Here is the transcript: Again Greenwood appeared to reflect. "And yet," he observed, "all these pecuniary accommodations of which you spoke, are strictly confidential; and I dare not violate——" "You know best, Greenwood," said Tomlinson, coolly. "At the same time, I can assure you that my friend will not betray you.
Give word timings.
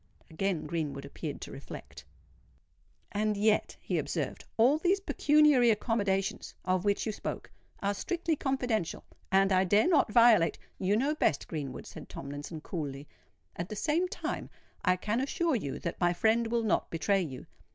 Again 0.31 0.65
Greenwood 0.65 1.05
appeared 1.05 1.41
to 1.41 1.51
reflect. 1.51 2.05
"And 3.11 3.37
yet," 3.37 3.77
he 3.79 3.99
observed, 3.99 4.43
"all 4.57 4.79
these 4.79 4.99
pecuniary 4.99 5.69
accommodations 5.69 6.55
of 6.65 6.83
which 6.83 7.05
you 7.05 7.11
spoke, 7.11 7.51
are 7.83 7.93
strictly 7.93 8.35
confidential; 8.35 9.03
and 9.31 9.51
I 9.51 9.63
dare 9.63 9.87
not 9.87 10.11
violate——" 10.11 10.57
"You 10.79 10.97
know 10.97 11.13
best, 11.13 11.47
Greenwood," 11.47 11.85
said 11.85 12.09
Tomlinson, 12.09 12.61
coolly. 12.61 13.07
"At 13.55 13.69
the 13.69 13.75
same 13.75 14.07
time, 14.07 14.49
I 14.83 14.95
can 14.95 15.21
assure 15.21 15.55
you 15.55 15.77
that 15.77 16.01
my 16.01 16.13
friend 16.13 16.47
will 16.47 16.63
not 16.63 16.89
betray 16.89 17.21
you. 17.21 17.45